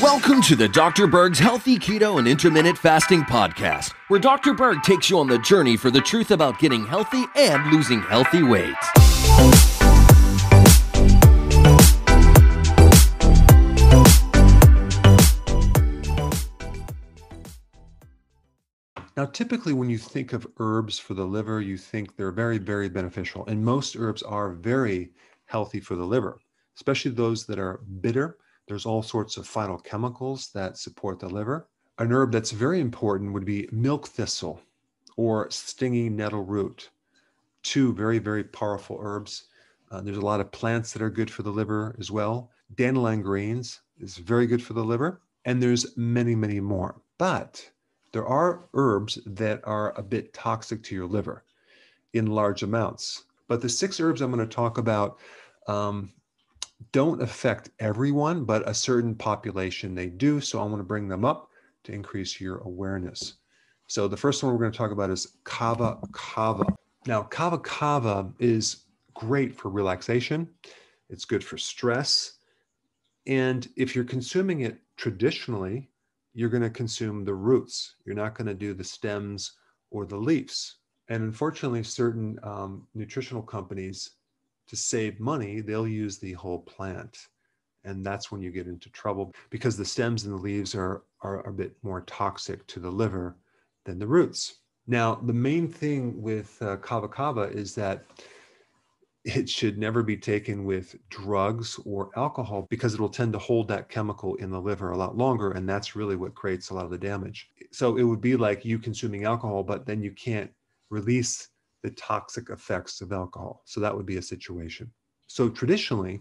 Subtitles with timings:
[0.00, 1.06] Welcome to the Dr.
[1.06, 4.54] Berg's Healthy Keto and Intermittent Fasting Podcast, where Dr.
[4.54, 8.42] Berg takes you on the journey for the truth about getting healthy and losing healthy
[8.42, 8.74] weight.
[19.16, 22.88] Now, typically, when you think of herbs for the liver, you think they're very, very
[22.88, 23.46] beneficial.
[23.46, 25.10] And most herbs are very
[25.46, 26.38] healthy for the liver,
[26.76, 28.38] especially those that are bitter.
[28.68, 31.68] There's all sorts of phytochemicals that support the liver.
[31.98, 34.60] An herb that's very important would be milk thistle
[35.16, 36.90] or stinging nettle root.
[37.62, 39.44] Two very, very powerful herbs.
[39.90, 42.50] Uh, there's a lot of plants that are good for the liver as well.
[42.74, 45.22] Dandelion greens is very good for the liver.
[45.44, 47.00] And there's many, many more.
[47.18, 47.70] But
[48.12, 51.44] there are herbs that are a bit toxic to your liver
[52.12, 53.24] in large amounts.
[53.48, 55.18] But the six herbs I'm going to talk about
[55.68, 56.12] um,
[56.92, 60.40] don't affect everyone, but a certain population they do.
[60.40, 61.50] So I want to bring them up
[61.84, 63.34] to increase your awareness.
[63.86, 66.64] So the first one we're going to talk about is kava kava.
[67.06, 70.48] Now, kava kava is great for relaxation.
[71.08, 72.34] It's good for stress.
[73.26, 75.88] And if you're consuming it traditionally,
[76.34, 77.96] you're going to consume the roots.
[78.04, 79.52] You're not going to do the stems
[79.90, 80.76] or the leaves.
[81.08, 84.10] And unfortunately, certain um, nutritional companies,
[84.68, 87.28] to save money, they'll use the whole plant.
[87.84, 91.46] And that's when you get into trouble because the stems and the leaves are, are
[91.46, 93.36] a bit more toxic to the liver
[93.84, 94.56] than the roots.
[94.88, 98.04] Now, the main thing with uh, kava kava is that
[99.24, 103.66] it should never be taken with drugs or alcohol because it will tend to hold
[103.66, 105.50] that chemical in the liver a lot longer.
[105.50, 107.48] And that's really what creates a lot of the damage.
[107.72, 110.50] So it would be like you consuming alcohol, but then you can't
[110.90, 111.48] release
[111.82, 113.62] the toxic effects of alcohol.
[113.64, 114.90] So that would be a situation.
[115.26, 116.20] So traditionally,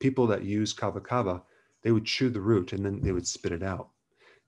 [0.00, 1.42] people that use kava kava,
[1.82, 3.88] they would chew the root and then they would spit it out.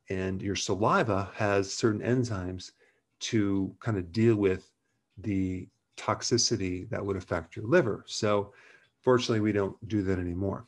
[0.09, 2.73] And your saliva has certain enzymes
[3.19, 4.71] to kind of deal with
[5.19, 8.05] the toxicity that would affect your liver.
[8.07, 8.53] So,
[9.01, 10.67] fortunately, we don't do that anymore.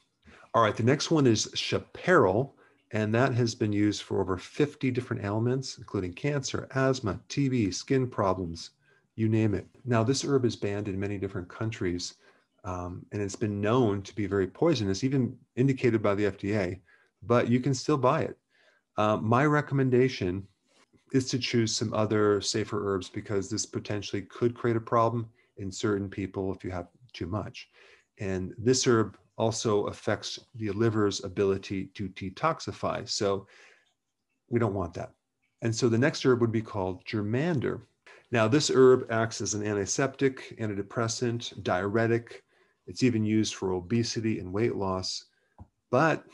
[0.55, 2.56] All right, the next one is chaparral,
[2.93, 8.09] and that has been used for over 50 different ailments, including cancer, asthma, TB, skin
[8.09, 8.70] problems,
[9.19, 9.67] you name it.
[9.84, 12.15] Now, this herb is banned in many different countries,
[12.62, 16.79] um, and it's been known to be very poisonous, even indicated by the FDA,
[17.25, 18.39] but you can still buy it.
[18.97, 20.47] Uh, my recommendation
[21.12, 25.73] is to choose some other safer herbs because this potentially could create a problem in
[25.73, 27.71] certain people if you have too much.
[28.21, 33.09] And this herb also affects the liver's ability to detoxify.
[33.09, 33.49] So
[34.49, 35.12] we don't want that.
[35.62, 37.81] And so the next herb would be called germander.
[38.31, 42.44] Now, this herb acts as an antiseptic, antidepressant, diuretic.
[42.87, 45.25] It's even used for obesity and weight loss,
[45.91, 46.25] but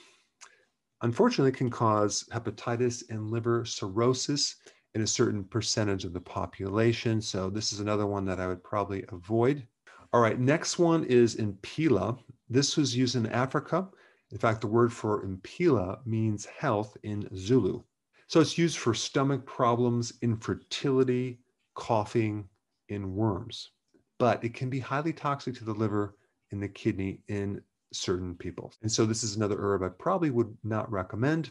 [1.03, 4.57] unfortunately can cause hepatitis and liver cirrhosis
[4.95, 7.21] in a certain percentage of the population.
[7.21, 9.67] So this is another one that I would probably avoid.
[10.13, 12.19] All right, next one is impila.
[12.49, 13.89] This was used in Africa.
[14.31, 17.83] In fact, the word for impila means health in Zulu.
[18.27, 21.41] So it's used for stomach problems, infertility,
[21.75, 22.49] coughing,
[22.89, 23.71] in worms.
[24.19, 26.17] But it can be highly toxic to the liver
[26.53, 27.63] and the kidney in
[27.93, 28.73] certain people.
[28.83, 31.51] And so this is another herb I probably would not recommend.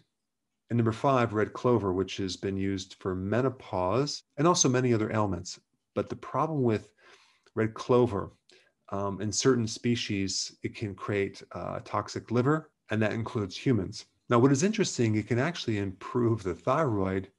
[0.70, 5.12] And number five, red clover, which has been used for menopause and also many other
[5.12, 5.60] ailments.
[5.96, 6.90] But the problem with
[7.56, 8.32] red clover,
[8.90, 14.06] um, in certain species, it can create uh, toxic liver, and that includes humans.
[14.30, 17.30] Now, what is interesting, it can actually improve the thyroid,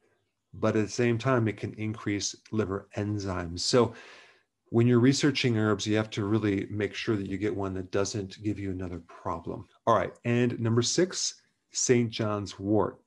[0.59, 3.61] but at the same time, it can increase liver enzymes.
[3.61, 3.95] So,
[4.71, 7.93] when you're researching herbs, you have to really make sure that you get one that
[7.93, 9.67] doesn't give you another problem.
[9.87, 10.13] All right.
[10.25, 12.11] And number six, St.
[12.11, 12.99] John's wort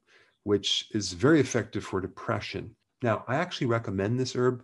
[0.47, 2.73] which is very effective for depression.
[3.03, 4.63] Now, I actually recommend this herb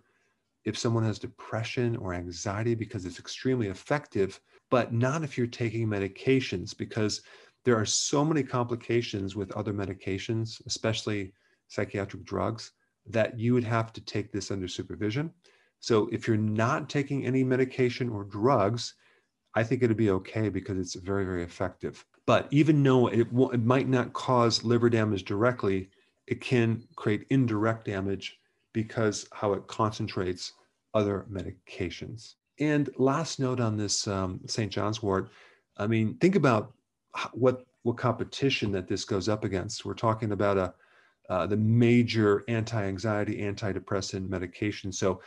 [0.64, 4.40] if someone has depression or anxiety because it's extremely effective,
[4.70, 7.20] but not if you're taking medications because
[7.66, 11.34] there are so many complications with other medications, especially
[11.68, 12.72] psychiatric drugs,
[13.06, 15.32] that you would have to take this under supervision.
[15.80, 18.94] So if you're not taking any medication or drugs,
[19.54, 22.04] I think it'd be okay because it's very, very effective.
[22.26, 25.90] But even though it, it might not cause liver damage directly,
[26.26, 28.38] it can create indirect damage
[28.72, 30.52] because how it concentrates
[30.94, 32.34] other medications.
[32.58, 34.72] And last note on this um, St.
[34.72, 35.30] John's wort,
[35.76, 36.72] I mean, think about
[37.32, 39.84] what what competition that this goes up against.
[39.84, 40.72] We're talking about a
[41.30, 44.92] uh, the major anti-anxiety, antidepressant medication.
[44.92, 45.20] So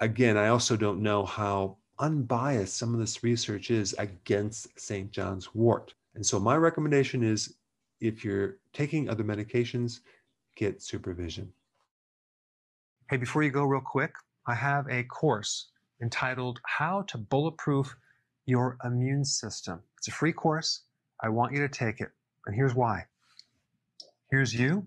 [0.00, 5.10] again, I also don't know how unbiased some of this research is against St.
[5.10, 5.94] John's wort.
[6.14, 7.54] And so my recommendation is
[8.00, 10.00] if you're taking other medications,
[10.56, 11.52] get supervision.
[13.10, 14.12] Hey, before you go, real quick,
[14.46, 15.70] I have a course
[16.02, 17.94] entitled How to Bulletproof
[18.46, 19.80] Your Immune System.
[19.96, 20.82] It's a free course.
[21.22, 22.10] I want you to take it.
[22.46, 23.04] And here's why.
[24.30, 24.86] Here's you.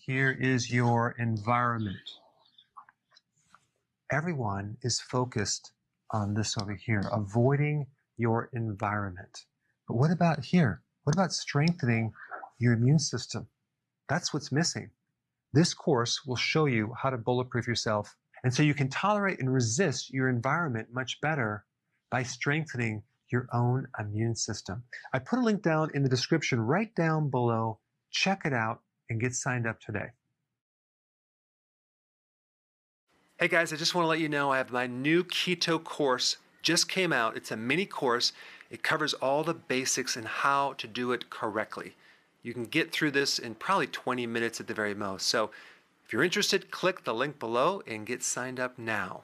[0.00, 1.96] Here is your environment.
[4.12, 5.72] Everyone is focused
[6.10, 7.86] on this over here, avoiding
[8.18, 9.46] your environment.
[9.86, 10.82] But what about here?
[11.04, 12.12] What about strengthening
[12.58, 13.48] your immune system?
[14.06, 14.90] That's what's missing.
[15.54, 18.14] This course will show you how to bulletproof yourself.
[18.44, 21.64] And so you can tolerate and resist your environment much better
[22.10, 24.82] by strengthening your own immune system.
[25.12, 27.78] I put a link down in the description right down below.
[28.10, 28.80] Check it out
[29.10, 30.08] and get signed up today.
[33.38, 36.38] Hey guys, I just want to let you know I have my new keto course
[36.62, 37.36] just came out.
[37.36, 38.32] It's a mini course.
[38.70, 41.94] It covers all the basics and how to do it correctly.
[42.42, 45.26] You can get through this in probably 20 minutes at the very most.
[45.26, 45.50] So
[46.04, 49.22] if you're interested, click the link below and get signed up now.